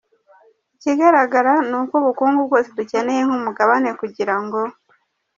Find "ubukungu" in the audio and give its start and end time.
2.01-2.39